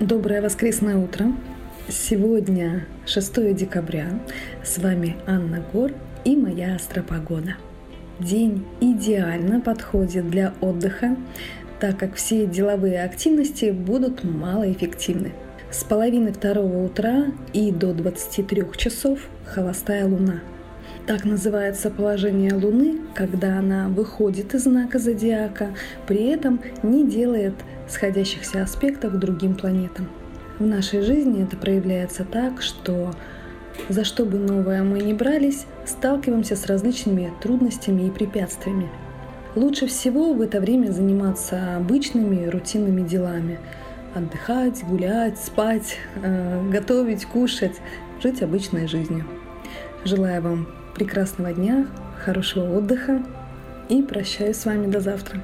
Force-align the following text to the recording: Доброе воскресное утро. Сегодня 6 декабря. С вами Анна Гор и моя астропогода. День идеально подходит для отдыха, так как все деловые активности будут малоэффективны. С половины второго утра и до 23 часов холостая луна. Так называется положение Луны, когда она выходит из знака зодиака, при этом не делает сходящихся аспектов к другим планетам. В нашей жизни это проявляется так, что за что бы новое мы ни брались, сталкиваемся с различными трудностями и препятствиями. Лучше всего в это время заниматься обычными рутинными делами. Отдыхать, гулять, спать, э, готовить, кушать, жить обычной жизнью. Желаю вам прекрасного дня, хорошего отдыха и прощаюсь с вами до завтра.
Доброе 0.00 0.40
воскресное 0.40 0.96
утро. 0.96 1.26
Сегодня 1.90 2.86
6 3.04 3.54
декабря. 3.54 4.08
С 4.64 4.78
вами 4.78 5.16
Анна 5.26 5.62
Гор 5.74 5.92
и 6.24 6.36
моя 6.36 6.76
астропогода. 6.76 7.56
День 8.18 8.64
идеально 8.80 9.60
подходит 9.60 10.30
для 10.30 10.54
отдыха, 10.62 11.18
так 11.80 11.98
как 11.98 12.14
все 12.14 12.46
деловые 12.46 13.04
активности 13.04 13.72
будут 13.72 14.24
малоэффективны. 14.24 15.32
С 15.70 15.84
половины 15.84 16.32
второго 16.32 16.82
утра 16.82 17.26
и 17.52 17.70
до 17.70 17.92
23 17.92 18.64
часов 18.78 19.20
холостая 19.44 20.06
луна. 20.06 20.40
Так 21.10 21.24
называется 21.24 21.90
положение 21.90 22.54
Луны, 22.54 23.00
когда 23.16 23.58
она 23.58 23.88
выходит 23.88 24.54
из 24.54 24.62
знака 24.62 25.00
зодиака, 25.00 25.70
при 26.06 26.28
этом 26.28 26.60
не 26.84 27.04
делает 27.04 27.54
сходящихся 27.88 28.62
аспектов 28.62 29.14
к 29.14 29.16
другим 29.16 29.56
планетам. 29.56 30.08
В 30.60 30.64
нашей 30.64 31.00
жизни 31.00 31.42
это 31.42 31.56
проявляется 31.56 32.24
так, 32.24 32.62
что 32.62 33.12
за 33.88 34.04
что 34.04 34.24
бы 34.24 34.38
новое 34.38 34.84
мы 34.84 35.00
ни 35.00 35.12
брались, 35.12 35.66
сталкиваемся 35.84 36.54
с 36.54 36.66
различными 36.66 37.32
трудностями 37.42 38.06
и 38.06 38.10
препятствиями. 38.12 38.88
Лучше 39.56 39.88
всего 39.88 40.32
в 40.32 40.40
это 40.40 40.60
время 40.60 40.92
заниматься 40.92 41.76
обычными 41.76 42.46
рутинными 42.46 43.02
делами. 43.02 43.58
Отдыхать, 44.14 44.84
гулять, 44.84 45.40
спать, 45.40 45.96
э, 46.22 46.70
готовить, 46.70 47.26
кушать, 47.26 47.80
жить 48.22 48.42
обычной 48.42 48.86
жизнью. 48.86 49.26
Желаю 50.04 50.40
вам 50.42 50.79
прекрасного 50.94 51.52
дня, 51.52 51.86
хорошего 52.24 52.76
отдыха 52.76 53.22
и 53.88 54.02
прощаюсь 54.02 54.56
с 54.56 54.66
вами 54.66 54.86
до 54.86 55.00
завтра. 55.00 55.40